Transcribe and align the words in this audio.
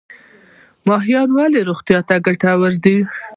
ماهي 0.87 1.17
ولې 1.33 1.59
روغتیا 1.69 1.99
ته 2.07 2.15
ګټور 2.25 2.73
دی؟ 2.83 2.97